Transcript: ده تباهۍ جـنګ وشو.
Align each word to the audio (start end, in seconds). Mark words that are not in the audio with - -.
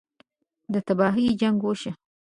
ده 0.71 0.79
تباهۍ 0.87 1.25
جـنګ 1.39 1.57
وشو. 1.67 1.91